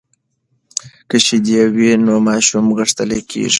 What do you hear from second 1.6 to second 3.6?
وي نو ماشوم غښتلۍ کیږي.